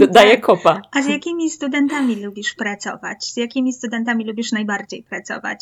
No. 0.00 0.06
Daje 0.16 0.38
kopa. 0.38 0.82
A 0.92 1.02
z 1.02 1.06
jakimi 1.06 1.50
studentami 1.50 2.24
lubisz 2.24 2.54
pracować? 2.54 3.24
Z 3.24 3.36
jakimi 3.36 3.72
studentami 3.72 4.24
lubisz 4.24 4.52
najbardziej 4.52 5.02
pracować? 5.02 5.60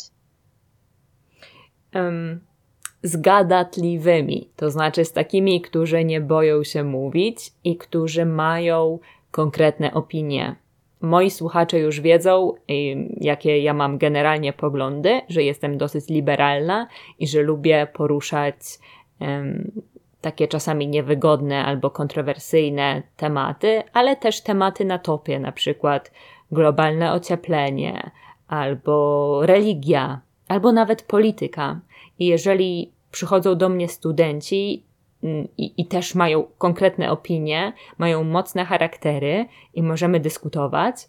Um, 1.97 2.39
z 3.03 3.17
gadatliwymi, 3.17 4.49
to 4.55 4.71
znaczy 4.71 5.05
z 5.05 5.13
takimi, 5.13 5.61
którzy 5.61 6.05
nie 6.05 6.21
boją 6.21 6.63
się 6.63 6.83
mówić 6.83 7.51
i 7.63 7.77
którzy 7.77 8.25
mają 8.25 8.99
konkretne 9.31 9.93
opinie. 9.93 10.55
Moi 11.01 11.31
słuchacze 11.31 11.79
już 11.79 12.01
wiedzą, 12.01 12.53
jakie 13.21 13.59
ja 13.59 13.73
mam 13.73 13.97
generalnie 13.97 14.53
poglądy, 14.53 15.21
że 15.29 15.43
jestem 15.43 15.77
dosyć 15.77 16.09
liberalna 16.09 16.87
i 17.19 17.27
że 17.27 17.41
lubię 17.41 17.87
poruszać 17.93 18.55
um, 19.19 19.71
takie 20.21 20.47
czasami 20.47 20.87
niewygodne 20.87 21.65
albo 21.65 21.89
kontrowersyjne 21.89 23.03
tematy, 23.17 23.83
ale 23.93 24.15
też 24.15 24.41
tematy 24.41 24.85
na 24.85 24.99
topie, 24.99 25.39
na 25.39 25.51
przykład 25.51 26.11
globalne 26.51 27.13
ocieplenie, 27.13 28.11
albo 28.47 29.39
religia, 29.45 30.21
albo 30.47 30.71
nawet 30.71 31.01
polityka. 31.01 31.79
I 32.19 32.25
jeżeli 32.25 32.91
przychodzą 33.11 33.55
do 33.55 33.69
mnie 33.69 33.89
studenci 33.89 34.83
Mm, 35.23 35.47
i, 35.57 35.81
i 35.81 35.85
też 35.85 36.15
mają 36.15 36.43
konkretne 36.57 37.11
opinie, 37.11 37.73
mają 37.97 38.23
mocne 38.23 38.65
charaktery 38.65 39.45
i 39.73 39.83
możemy 39.83 40.19
dyskutować, 40.19 41.07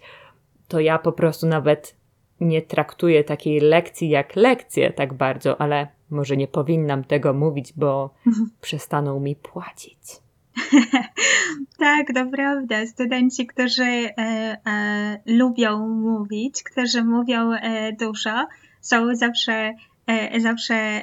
to 0.68 0.80
ja 0.80 0.98
po 0.98 1.12
prostu 1.12 1.46
nawet 1.46 1.96
nie 2.40 2.62
traktuję 2.62 3.24
takiej 3.24 3.60
lekcji 3.60 4.08
jak 4.08 4.36
lekcję 4.36 4.92
tak 4.92 5.14
bardzo, 5.14 5.60
ale 5.60 5.88
może 6.10 6.36
nie 6.36 6.48
powinnam 6.48 7.04
tego 7.04 7.32
mówić, 7.34 7.72
bo 7.76 8.14
mhm. 8.26 8.50
przestaną 8.60 9.20
mi 9.20 9.36
płacić. 9.36 10.00
tak, 11.78 12.06
to 12.14 12.26
prawda. 12.26 12.86
Studenci, 12.86 13.46
którzy 13.46 13.82
e, 13.82 14.12
e, 14.66 15.20
lubią 15.26 15.88
mówić, 15.88 16.62
którzy 16.62 17.04
mówią 17.04 17.52
e, 17.52 17.92
dużo, 17.92 18.46
są 18.80 19.14
zawsze 19.14 19.74
zawsze 20.38 20.74
e, 20.74 21.02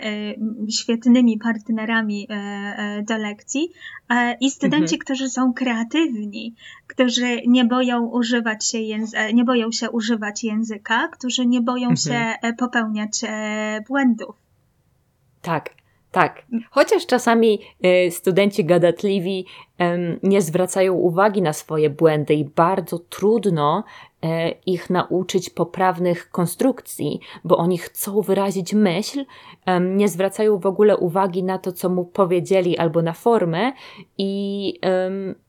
świetnymi 0.72 1.38
partnerami 1.38 2.28
e, 2.30 3.04
do 3.08 3.18
lekcji 3.18 3.72
i 4.42 4.52
studenci, 4.52 4.96
mhm. 4.96 5.00
którzy 5.00 5.30
są 5.30 5.54
kreatywni, 5.54 6.56
którzy 6.88 7.42
nie 7.48 7.66
boją 7.66 8.06
używać 8.06 8.66
się 8.66 8.78
języ- 8.78 9.34
nie 9.34 9.44
boją 9.44 9.72
się 9.72 9.90
używać 9.90 10.44
języka, 10.44 11.08
którzy 11.08 11.46
nie 11.46 11.62
boją 11.62 11.90
mhm. 11.90 11.98
się 11.98 12.36
popełniać 12.58 13.22
błędów. 13.88 14.36
Tak, 15.42 15.70
tak. 16.16 16.46
Chociaż 16.72 17.06
czasami 17.06 17.60
studenci 18.10 18.66
gadatliwi 18.66 19.46
nie 20.24 20.42
zwracają 20.42 20.94
uwagi 20.94 21.42
na 21.42 21.54
swoje 21.54 21.90
błędy 21.90 22.34
i 22.34 22.46
bardzo 22.46 23.00
trudno 23.00 23.84
E, 24.26 24.52
ich 24.66 24.90
nauczyć 24.90 25.50
poprawnych 25.50 26.30
konstrukcji, 26.30 27.20
bo 27.44 27.58
oni 27.58 27.78
chcą 27.78 28.22
wyrazić 28.22 28.74
myśl, 28.74 29.26
nie 29.82 30.08
zwracają 30.08 30.58
w 30.58 30.66
ogóle 30.66 30.98
uwagi 30.98 31.44
na 31.44 31.58
to, 31.58 31.72
co 31.72 31.90
mu 31.90 32.06
powiedzieli 32.06 32.78
albo 32.78 33.02
na 33.02 33.14
formę 33.14 33.72
i, 34.18 34.74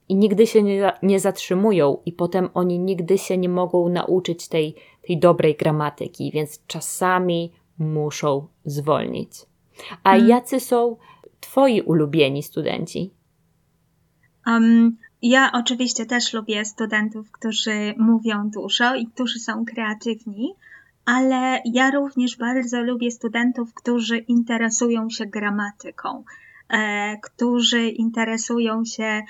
i 0.08 0.16
nigdy 0.16 0.46
się 0.46 0.62
nie, 0.62 0.92
nie 1.02 1.20
zatrzymują, 1.20 1.98
i 2.06 2.12
potem 2.12 2.48
oni 2.54 2.78
nigdy 2.78 3.18
się 3.18 3.38
nie 3.38 3.48
mogą 3.48 3.88
nauczyć 3.88 4.48
tej, 4.48 4.74
tej 5.06 5.18
dobrej 5.18 5.54
gramatyki, 5.54 6.30
więc 6.30 6.66
czasami 6.66 7.52
muszą 7.78 8.46
zwolnić. 8.64 9.30
A 10.02 10.10
hmm. 10.10 10.28
jacy 10.28 10.60
są 10.60 10.96
Twoi 11.40 11.80
ulubieni 11.80 12.42
studenci? 12.42 13.10
Um, 14.46 14.96
ja 15.22 15.50
oczywiście 15.52 16.06
też 16.06 16.32
lubię 16.32 16.64
studentów, 16.64 17.30
którzy 17.32 17.94
mówią 17.98 18.50
dużo 18.50 18.94
i 18.94 19.06
którzy 19.06 19.38
są 19.38 19.64
kreatywni, 19.64 20.54
ale 21.04 21.62
ja 21.64 21.90
również 21.90 22.36
bardzo 22.36 22.82
lubię 22.82 23.10
studentów, 23.10 23.74
którzy 23.74 24.18
interesują 24.18 25.10
się 25.10 25.26
gramatyką, 25.26 26.24
e, 26.68 27.16
którzy 27.16 27.88
interesują 27.88 28.84
się 28.84 29.22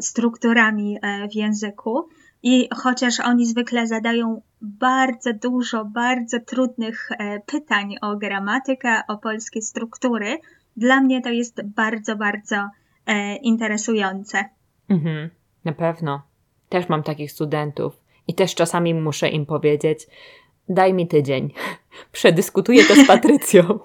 strukturami 0.00 0.98
e, 1.02 1.28
w 1.28 1.34
języku. 1.34 2.08
I 2.42 2.68
chociaż 2.74 3.20
oni 3.20 3.46
zwykle 3.46 3.86
zadają 3.86 4.42
bardzo 4.62 5.32
dużo, 5.32 5.84
bardzo 5.84 6.40
trudnych 6.40 7.08
e, 7.12 7.40
pytań 7.40 7.94
o 8.02 8.16
gramatykę, 8.16 9.02
o 9.08 9.16
polskie 9.18 9.62
struktury, 9.62 10.38
dla 10.76 11.00
mnie 11.00 11.22
to 11.22 11.28
jest 11.28 11.62
bardzo, 11.64 12.16
bardzo 12.16 12.68
e, 13.06 13.36
interesujące. 13.36 14.44
Mhm, 14.88 15.30
na 15.64 15.72
pewno. 15.72 16.22
Też 16.68 16.88
mam 16.88 17.02
takich 17.02 17.32
studentów 17.32 18.00
i 18.28 18.34
też 18.34 18.54
czasami 18.54 18.94
muszę 18.94 19.28
im 19.28 19.46
powiedzieć: 19.46 20.06
daj 20.68 20.94
mi 20.94 21.08
tydzień, 21.08 21.52
przedyskutuję 22.12 22.84
to 22.84 22.94
z 22.94 23.06
Patrycją. 23.12 23.78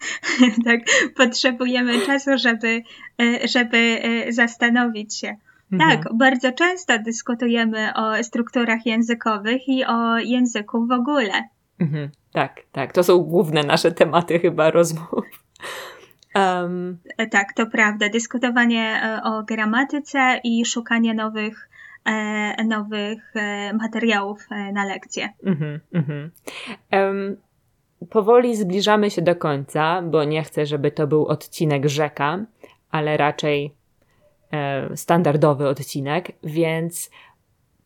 tak, 0.66 0.80
potrzebujemy 1.16 2.00
czasu, 2.06 2.30
żeby, 2.38 2.82
e, 3.22 3.48
żeby 3.48 3.76
e, 3.76 4.32
zastanowić 4.32 5.16
się. 5.16 5.36
Mhm. 5.72 5.90
Tak, 5.90 6.14
bardzo 6.14 6.52
często 6.52 6.98
dyskutujemy 6.98 7.94
o 7.94 8.24
strukturach 8.24 8.86
językowych 8.86 9.68
i 9.68 9.84
o 9.84 10.18
języku 10.18 10.86
w 10.86 10.92
ogóle. 10.92 11.48
Mhm, 11.80 12.10
tak, 12.32 12.62
tak. 12.72 12.92
To 12.92 13.02
są 13.02 13.18
główne 13.18 13.62
nasze 13.62 13.92
tematy 13.92 14.38
chyba 14.38 14.70
rozmów. 14.70 15.24
Um, 16.34 16.98
tak, 17.30 17.52
to 17.52 17.66
prawda. 17.66 18.08
Dyskutowanie 18.08 19.02
o 19.24 19.42
gramatyce 19.42 20.40
i 20.44 20.64
szukanie 20.64 21.14
nowych 21.14 21.68
nowych 22.66 23.32
materiałów 23.74 24.48
na 24.72 24.84
lekcję. 24.84 25.28
Mm-hmm, 25.44 25.78
mm-hmm. 25.94 26.28
Um, 26.92 27.36
powoli 28.10 28.56
zbliżamy 28.56 29.10
się 29.10 29.22
do 29.22 29.36
końca, 29.36 30.02
bo 30.02 30.24
nie 30.24 30.42
chcę, 30.42 30.66
żeby 30.66 30.90
to 30.90 31.06
był 31.06 31.26
odcinek 31.26 31.88
rzeka, 31.88 32.44
ale 32.90 33.16
raczej 33.16 33.74
e, 34.52 34.96
standardowy 34.96 35.68
odcinek, 35.68 36.32
więc 36.42 37.10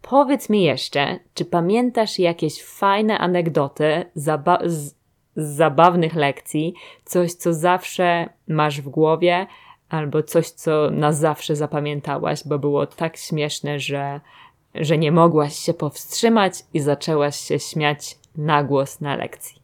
powiedz 0.02 0.48
mi 0.50 0.62
jeszcze, 0.62 1.18
czy 1.34 1.44
pamiętasz 1.44 2.18
jakieś 2.18 2.62
fajne 2.62 3.18
anegdoty 3.18 4.04
zaba- 4.16 4.68
z, 4.68 4.94
z 5.36 5.56
zabawnych 5.56 6.14
lekcji, 6.14 6.74
coś, 7.04 7.32
co 7.32 7.54
zawsze 7.54 8.28
masz 8.48 8.80
w 8.80 8.88
głowie, 8.88 9.46
albo 9.88 10.22
coś, 10.22 10.50
co 10.50 10.90
na 10.90 11.12
zawsze 11.12 11.56
zapamiętałaś, 11.56 12.42
bo 12.46 12.58
było 12.58 12.86
tak 12.86 13.16
śmieszne, 13.16 13.80
że, 13.80 14.20
że 14.74 14.98
nie 14.98 15.12
mogłaś 15.12 15.54
się 15.54 15.74
powstrzymać 15.74 16.54
i 16.74 16.80
zaczęłaś 16.80 17.36
się 17.36 17.58
śmiać 17.58 18.18
na 18.36 18.64
głos 18.64 19.00
na 19.00 19.16
lekcji. 19.16 19.61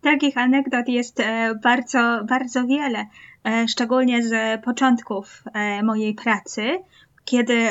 Takich 0.00 0.38
anegdot 0.38 0.88
jest 0.88 1.20
e, 1.20 1.54
bardzo, 1.62 2.24
bardzo 2.28 2.66
wiele, 2.66 3.06
e, 3.44 3.68
szczególnie 3.68 4.22
z 4.22 4.64
początków 4.64 5.44
e, 5.54 5.82
mojej 5.82 6.14
pracy, 6.14 6.78
kiedy, 7.24 7.68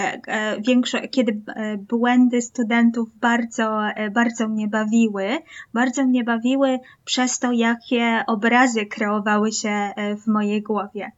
większo- 0.67 1.09
kiedy 1.09 1.41
błędy 1.89 2.41
studentów 2.41 3.09
bardzo, 3.19 3.81
bardzo 4.11 4.47
mnie 4.47 4.67
bawiły. 4.67 5.27
Bardzo 5.73 6.05
mnie 6.05 6.23
bawiły 6.23 6.79
przez 7.05 7.39
to, 7.39 7.51
jakie 7.51 8.23
obrazy 8.27 8.85
kreowały 8.85 9.51
się 9.51 9.89
w 10.23 10.27
mojej 10.27 10.61
głowie. 10.61 11.11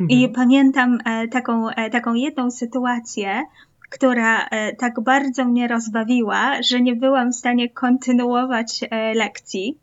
Mhm. 0.00 0.20
I 0.20 0.28
pamiętam 0.28 0.98
taką, 1.30 1.66
taką 1.92 2.14
jedną 2.14 2.50
sytuację, 2.50 3.42
która 3.90 4.48
tak 4.78 5.00
bardzo 5.00 5.44
mnie 5.44 5.68
rozbawiła, 5.68 6.62
że 6.62 6.80
nie 6.80 6.96
byłam 6.96 7.32
w 7.32 7.36
stanie 7.36 7.70
kontynuować 7.70 8.80
lekcji. 9.14 9.78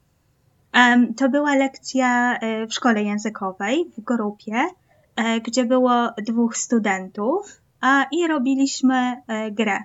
To 1.17 1.29
była 1.29 1.55
lekcja 1.55 2.39
e, 2.39 2.67
w 2.67 2.73
szkole 2.73 3.03
językowej, 3.03 3.91
w 3.97 4.01
grupie, 4.01 4.65
e, 5.15 5.41
gdzie 5.41 5.65
było 5.65 6.09
dwóch 6.17 6.57
studentów 6.57 7.61
a, 7.81 8.05
i 8.11 8.27
robiliśmy 8.27 9.21
e, 9.27 9.51
grę. 9.51 9.79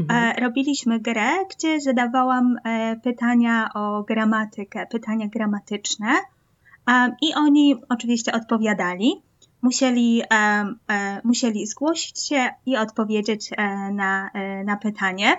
Mhm. 0.00 0.36
Robiliśmy 0.42 1.00
grę, 1.00 1.28
gdzie 1.56 1.80
zadawałam 1.80 2.56
pytania 3.04 3.70
o 3.74 4.02
gramatykę, 4.02 4.86
pytania 4.86 5.28
gramatyczne 5.28 6.08
i 7.22 7.34
oni 7.34 7.76
oczywiście 7.88 8.32
odpowiadali. 8.32 9.22
Musieli, 9.62 10.22
musieli 11.24 11.66
zgłosić 11.66 12.26
się 12.26 12.48
i 12.66 12.76
odpowiedzieć 12.76 13.50
na, 13.92 14.30
na 14.64 14.76
pytanie. 14.76 15.36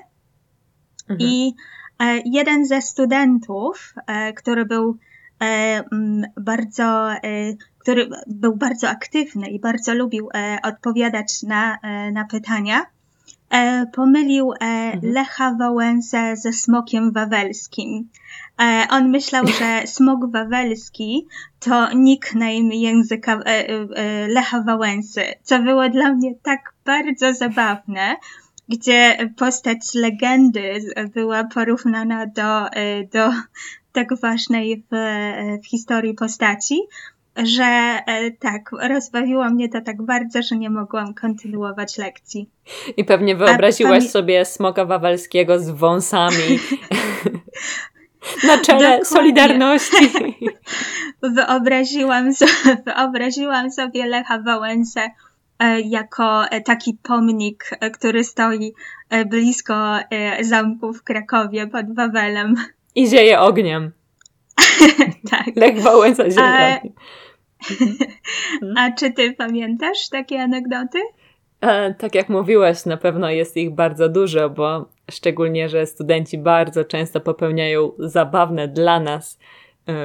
Mhm. 1.10 1.20
I 1.20 1.54
jeden 2.26 2.66
ze 2.66 2.82
studentów, 2.82 3.94
e, 4.08 4.34
który 4.34 4.66
był 4.66 4.98
e, 5.42 5.84
bardzo, 6.38 7.10
który 7.78 8.10
był 8.28 8.56
bardzo 8.56 8.90
aktywny 8.90 9.50
i 9.50 9.60
bardzo 9.60 9.94
lubił 9.94 10.30
odpowiadać 10.64 11.44
na, 11.44 11.78
na 12.12 12.26
pytania, 12.26 12.86
pomylił 13.94 14.52
mhm. 14.62 15.00
Lecha 15.04 15.56
Wałęsę 15.60 16.36
ze 16.36 16.54
smokiem 16.54 17.12
wawelskim. 17.12 18.10
On 18.90 19.10
myślał, 19.10 19.48
że 19.48 19.82
smok 19.96 20.32
wawelski 20.32 21.28
to 21.60 21.94
nickname 21.94 22.76
języka 22.76 23.40
Lecha 24.28 24.62
Wałęsy, 24.62 25.24
co 25.44 25.60
było 25.60 25.90
dla 25.90 26.14
mnie 26.14 26.36
tak 26.44 26.74
bardzo 26.86 27.34
zabawne, 27.34 28.16
gdzie 28.70 29.18
postać 29.38 29.80
legendy 29.94 30.94
była 31.14 31.44
porównana 31.44 32.26
do, 32.26 32.70
e, 32.70 33.04
do 33.04 33.30
tak 33.92 34.20
ważnej 34.20 34.84
w, 34.92 34.96
w 35.64 35.68
historii 35.68 36.14
postaci, 36.14 36.80
że 37.36 37.64
e, 37.64 38.32
tak, 38.32 38.72
rozbawiło 38.72 39.50
mnie 39.50 39.70
to 39.70 39.82
tak 39.82 40.02
bardzo, 40.02 40.42
że 40.42 40.56
nie 40.56 40.70
mogłam 40.70 41.14
kontynuować 41.14 41.98
lekcji. 41.98 42.50
I 42.98 43.06
pewnie 43.06 43.36
wyobraziłaś 43.36 44.10
sobie 44.10 44.46
smoka 44.46 44.86
wawelskiego 44.86 45.60
z 45.60 45.70
wąsami 45.70 46.60
na 48.48 48.58
czele 48.58 48.80
Dokładnie. 48.80 49.06
Solidarności. 49.06 50.12
Wyobraziłam, 51.36 52.32
wyobraziłam 52.86 53.72
sobie 53.72 54.06
Lecha 54.06 54.42
Wałęsę 54.42 55.02
E, 55.02 55.29
jako 55.86 56.46
e, 56.46 56.62
taki 56.62 56.98
pomnik, 57.04 57.70
e, 57.80 57.90
który 57.90 58.24
stoi 58.24 58.74
blisko 59.26 59.98
zamku 60.42 60.94
w 60.94 61.04
Krakowie 61.04 61.68
pod 61.68 61.96
Wawelem. 61.96 62.56
I 62.96 63.08
zieje 63.08 63.40
ogniem. 63.40 63.92
tak. 65.32 65.56
Lech 65.56 65.82
Wałęsa 65.82 66.30
zieje 66.30 66.44
A... 66.46 66.80
A 68.78 68.92
czy 68.92 69.12
ty 69.12 69.34
pamiętasz 69.34 70.10
takie 70.10 70.42
anegdoty? 70.42 71.00
tak 71.98 72.16
jak 72.16 72.30
mówiłaś, 72.30 72.86
na 72.86 72.98
pewno 72.98 73.30
jest 73.30 73.58
ich 73.58 73.72
bardzo 73.72 74.10
dużo, 74.10 74.50
bo 74.50 74.90
szczególnie, 75.12 75.70
że 75.70 75.86
studenci 75.86 76.38
bardzo 76.38 76.84
często 76.84 77.20
popełniają 77.20 77.92
zabawne 78.00 78.68
dla 78.68 79.00
nas 79.00 79.40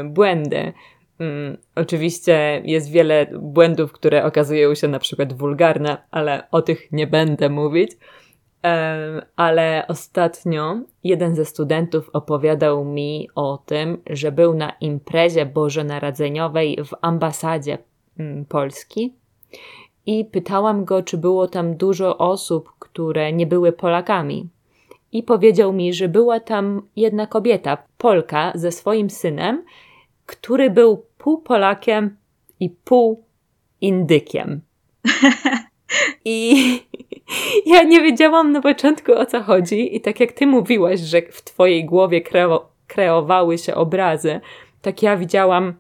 błędy. 0.05 0.73
Mm, 1.21 1.57
oczywiście 1.75 2.63
jest 2.65 2.91
wiele 2.91 3.27
błędów, 3.41 3.93
które 3.93 4.25
okazują 4.25 4.75
się 4.75 4.89
na 4.89 4.99
przykład 4.99 5.33
wulgarne, 5.33 5.97
ale 6.11 6.51
o 6.51 6.63
tych 6.63 6.93
nie 6.93 7.07
będę 7.07 7.49
mówić. 7.49 7.93
ale 9.37 9.85
ostatnio 9.89 10.81
jeden 11.05 11.35
ze 11.35 11.45
studentów 11.45 12.11
opowiadał 12.13 12.85
mi 12.85 13.29
o 13.35 13.59
tym, 13.67 14.03
że 14.11 14.33
był 14.33 14.55
na 14.55 14.73
imprezie 14.81 15.47
bożonarodzeniowej 15.47 16.79
w 16.85 16.91
ambasadzie 17.01 17.79
mm, 18.19 18.45
Polski 18.45 19.15
i 20.07 20.25
pytałam 20.25 20.85
go, 20.85 21.03
czy 21.03 21.19
było 21.19 21.49
tam 21.49 21.77
dużo 21.77 22.19
osób, 22.19 22.71
które 22.79 23.33
nie 23.33 23.47
były 23.47 23.73
Polakami. 23.73 24.49
I 25.13 25.23
powiedział 25.23 25.73
mi, 25.73 25.95
że 25.95 26.09
była 26.09 26.41
tam 26.41 26.83
jedna 26.97 27.27
kobieta, 27.27 27.79
Polka, 27.99 28.53
ze 28.55 28.73
swoim 28.73 29.11
synem, 29.11 29.65
który 30.27 30.71
był 30.71 31.07
pół 31.19 31.39
Polakiem 31.39 32.17
i 32.61 32.71
pół 32.71 33.25
Indykiem. 33.81 34.61
I 36.25 36.55
ja 37.67 37.83
nie 37.83 38.03
wiedziałam 38.03 38.53
na 38.53 38.61
początku 38.61 39.13
o 39.13 39.27
co 39.27 39.43
chodzi, 39.43 39.97
i 39.97 40.01
tak 40.01 40.21
jak 40.21 40.33
ty 40.33 40.47
mówiłaś, 40.47 41.01
że 41.01 41.23
w 41.23 41.43
twojej 41.43 41.85
głowie 41.85 42.21
kreo 42.21 42.69
kreowały 42.87 43.59
się 43.59 43.75
obrazy, 43.75 44.41
tak 44.83 45.03
ja 45.03 45.17
widziałam 45.17 45.75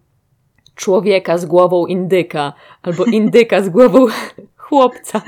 człowieka 0.74 1.38
z 1.38 1.46
głową 1.46 1.87
indyka, 1.87 2.52
albo 2.83 3.04
indyka 3.20 3.62
z 3.62 3.68
głową 3.68 4.07
chłopca. 4.57 5.22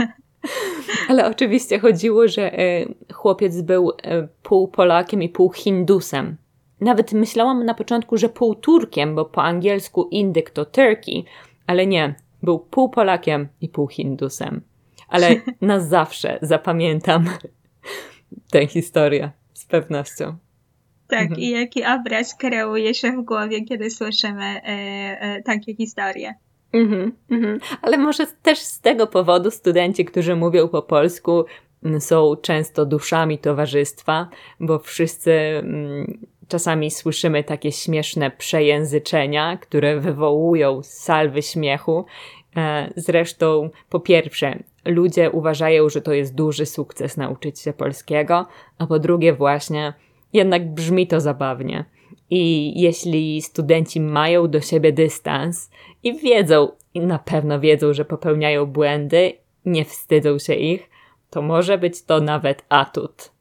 Ale 1.09 1.27
oczywiście 1.27 1.79
chodziło, 1.79 2.29
że 2.29 2.59
e, 2.59 2.87
chłopiec 3.13 3.63
był 3.63 3.93
e, 4.03 4.29
pół 4.43 4.69
Polakiem 4.69 5.23
i 5.23 5.29
pół 5.29 5.53
Hindusem. 5.53 6.37
Nawet 6.81 7.13
myślałam 7.13 7.65
na 7.65 7.75
początku, 7.75 8.17
że 8.17 8.29
pół 8.29 8.55
Turkiem, 8.55 9.15
bo 9.15 9.25
po 9.25 9.43
angielsku 9.43 10.09
indyk 10.11 10.51
to 10.51 10.65
Turkey, 10.65 11.25
ale 11.67 11.87
nie, 11.87 12.15
był 12.43 12.59
pół 12.59 12.89
Polakiem 12.89 13.49
i 13.61 13.69
pół 13.69 13.89
Hindusem. 13.89 14.61
Ale 15.09 15.31
na 15.61 15.81
zawsze 15.81 16.39
zapamiętam 16.43 17.25
tę 18.53 18.67
historię, 18.67 19.31
z 19.55 19.65
pewnością. 19.65 20.37
Tak, 21.09 21.23
mhm. 21.23 21.41
i 21.41 21.51
jaki 21.51 21.85
obraz 21.85 22.35
kreuje 22.35 22.95
się 22.95 23.13
w 23.13 23.25
głowie, 23.25 23.65
kiedy 23.65 23.91
słyszymy 23.91 24.45
e, 24.45 24.61
e, 25.21 25.43
takie 25.43 25.75
historie. 25.75 26.35
Mhm, 26.73 27.13
mhm. 27.31 27.59
Ale 27.83 27.99
może 27.99 28.27
też 28.27 28.59
z 28.59 28.81
tego 28.81 29.07
powodu 29.07 29.51
studenci, 29.51 30.05
którzy 30.05 30.37
mówią 30.37 30.69
po 30.69 30.83
polsku, 30.83 31.45
są 31.99 32.37
często 32.43 32.87
duszami 32.87 33.39
towarzystwa, 33.39 34.29
bo 34.61 34.79
wszyscy 34.79 35.63
Czasami 36.49 36.91
słyszymy 36.91 37.45
takie 37.45 37.73
śmieszne 37.73 38.31
przejęzyczenia, 38.31 39.57
które 39.57 40.01
wywołują 40.01 40.83
salwy 40.83 41.43
śmiechu. 41.43 42.05
E, 42.57 42.93
zresztą, 42.97 43.71
po 43.91 44.01
pierwsze, 44.01 44.59
ludzie 44.85 45.31
uważają, 45.31 45.89
że 45.89 46.03
to 46.03 46.13
jest 46.13 46.35
duży 46.35 46.67
sukces 46.67 47.17
nauczyć 47.17 47.61
się 47.61 47.73
polskiego, 47.73 48.47
a 48.79 48.87
po 48.87 48.99
drugie, 48.99 49.33
właśnie, 49.33 49.93
jednak 50.33 50.75
brzmi 50.75 51.07
to 51.07 51.21
zabawnie. 51.21 51.85
I 52.31 52.73
jeśli 52.81 53.43
studenci 53.43 54.01
mają 54.01 54.51
do 54.51 54.61
siebie 54.61 54.93
dystans 54.93 55.71
i 56.03 56.19
wiedzą, 56.19 56.69
i 56.95 57.01
na 57.01 57.19
pewno 57.19 57.61
wiedzą, 57.61 57.93
że 57.93 58.05
popełniają 58.05 58.67
błędy, 58.67 59.33
nie 59.65 59.85
wstydzą 59.85 60.39
się 60.39 60.55
ich, 60.55 60.91
to 61.31 61.43
może 61.43 61.79
być 61.79 62.03
to 62.03 62.21
nawet 62.21 62.65
atut. 62.69 63.36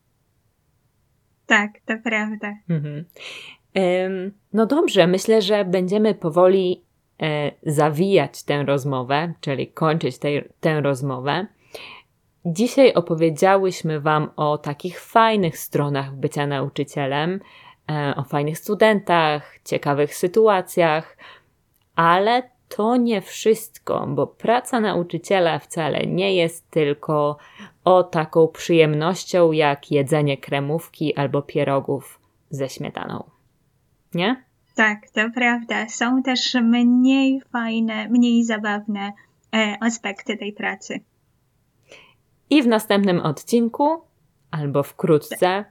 Tak, 1.46 1.72
to 1.86 1.94
prawda. 2.04 2.54
Mhm. 2.70 3.06
No 4.54 4.66
dobrze, 4.66 5.08
myślę, 5.08 5.42
że 5.42 5.66
będziemy 5.66 6.16
powoli 6.16 6.84
e, 7.22 7.52
zawijać 7.64 8.44
tę 8.44 8.64
rozmowę, 8.64 9.34
czyli 9.42 9.68
kończyć 9.68 10.18
tej, 10.18 10.50
tę 10.60 10.82
rozmowę. 10.82 11.46
Dzisiaj 12.46 12.94
opowiedziałyśmy 12.94 14.00
Wam 14.00 14.30
o 14.36 14.58
takich 14.58 15.00
fajnych 15.00 15.58
stronach 15.58 16.16
bycia 16.16 16.48
nauczycielem, 16.48 17.40
e, 17.92 18.14
o 18.16 18.24
fajnych 18.24 18.58
studentach, 18.58 19.60
ciekawych 19.66 20.16
sytuacjach, 20.16 21.18
ale 21.96 22.55
to 22.76 22.98
nie 22.98 23.22
wszystko, 23.22 24.08
bo 24.08 24.28
praca 24.28 24.80
nauczyciela 24.80 25.60
wcale 25.60 26.08
nie 26.08 26.36
jest 26.36 26.70
tylko 26.70 27.38
o 27.84 28.04
taką 28.04 28.48
przyjemnością 28.48 29.52
jak 29.52 29.92
jedzenie 29.92 30.38
kremówki 30.38 31.16
albo 31.16 31.42
pierogów 31.42 32.20
ze 32.50 32.70
śmietaną. 32.70 33.24
Nie? 34.14 34.44
Tak, 34.76 35.10
to 35.10 35.22
prawda. 35.36 35.90
Są 35.90 36.24
też 36.24 36.54
mniej 36.54 37.42
fajne, 37.42 38.10
mniej 38.10 38.44
zabawne 38.44 39.14
e, 39.54 39.78
aspekty 39.82 40.38
tej 40.38 40.54
pracy. 40.54 41.00
I 42.50 42.64
w 42.64 42.68
następnym 42.68 43.20
odcinku, 43.20 44.02
albo 44.52 44.84
wkrótce, 44.84 45.66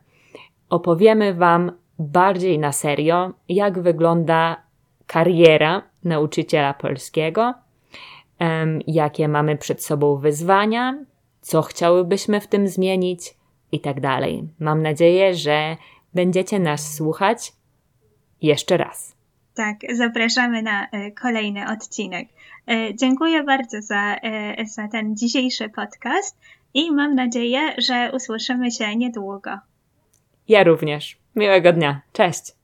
opowiemy 0.69 1.35
Wam 1.35 1.73
bardziej 1.99 2.59
na 2.59 2.73
serio, 2.73 3.33
jak 3.49 3.81
wygląda 3.81 4.64
kariera 5.15 5.83
nauczyciela 6.05 6.75
polskiego, 6.75 7.55
jakie 8.87 9.29
mamy 9.29 9.57
przed 9.57 9.85
sobą 9.85 10.17
wyzwania, 10.17 11.05
co 11.41 11.63
chciałybyśmy 11.63 12.41
w 12.41 12.47
tym 12.47 12.69
zmienić 12.69 13.35
i 13.73 13.81
tak 13.81 14.01
dalej. 14.01 14.49
Mam 14.61 14.83
nadzieję, 14.83 15.35
że 15.35 15.77
będziecie 16.15 16.59
nas 16.59 16.95
słuchać 16.95 17.53
jeszcze 18.43 18.77
raz. 18.77 19.17
Tak, 19.55 19.77
zapraszamy 19.93 20.63
na 20.63 20.87
e, 20.91 21.11
kolejny 21.11 21.69
odcinek. 21.69 22.29
E, 22.69 22.95
dziękuję 22.95 23.43
bardzo 23.43 23.83
za, 23.83 24.17
e, 24.17 24.67
za 24.67 24.89
ten 24.89 25.17
dzisiejszy 25.17 25.69
podcast 25.69 26.39
i 26.75 26.93
mam 26.93 27.15
nadzieję, 27.15 27.75
że 27.79 28.11
usłyszymy 28.15 28.71
się 28.71 28.97
niedługo. 28.97 29.51
Ja 30.49 30.65
również. 30.65 31.19
Miłego 31.37 31.73
dnia. 31.73 32.01
Cześć. 32.13 32.64